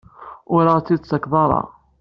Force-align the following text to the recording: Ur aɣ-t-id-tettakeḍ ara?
Ur 0.53 0.63
aɣ-t-id-tettakeḍ 0.71 1.33
ara? 1.43 1.61